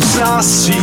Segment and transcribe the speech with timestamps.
[0.00, 0.76] sassi.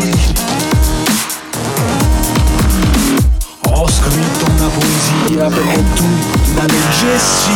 [3.70, 6.06] Ho scritto una poesia perché tu
[6.56, 7.52] la leggessi.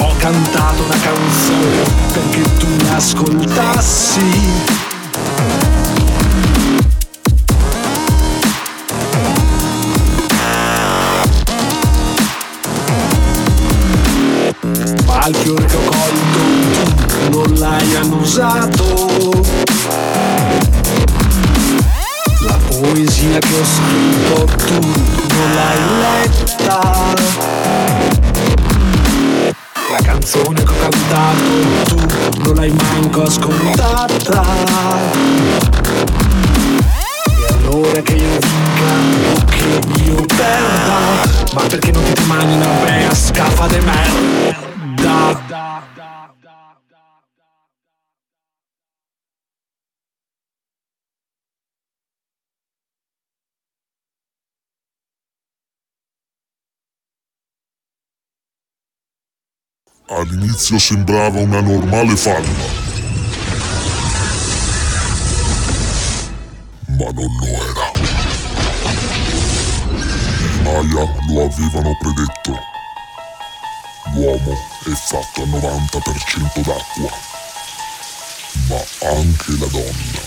[0.00, 4.87] Ho cantato una canzone perché tu mi ascoltassi.
[15.34, 16.38] Fiore che ho colto
[17.30, 19.44] non l'hai annusato.
[22.40, 27.14] La poesia che ho scritto tu non l'hai letta.
[29.90, 31.42] La canzone che ho cantato
[31.84, 31.96] tu
[32.44, 34.42] non l'hai manco ascoltata.
[60.10, 62.86] All'inizio sembrava una normale falla.
[66.86, 67.92] Ma non lo era.
[70.40, 72.77] I Maya lo avevano predetto.
[74.18, 74.50] L'uomo
[74.84, 77.10] è fatto al 90% d'acqua.
[78.66, 80.26] Ma anche la donna.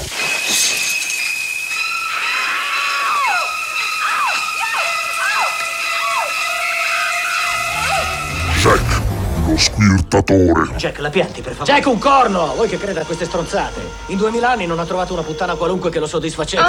[8.59, 9.01] Jack,
[9.45, 10.73] lo squirtatore.
[10.77, 11.73] Jack, la pianti, per favore.
[11.73, 12.55] Jack, un corno!
[12.55, 13.81] Voi che crede a queste stronzate?
[14.05, 16.63] In duemila anni non ha trovato una puttana qualunque che lo soddisfacesse.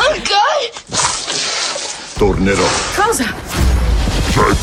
[2.14, 2.66] Tornerò.
[2.96, 3.32] Cosa?
[4.32, 4.56] Jack,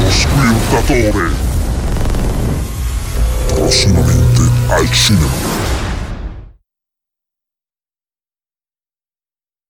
[0.00, 1.51] lo squirtatore.
[3.72, 5.61] Prossimamente al cinema.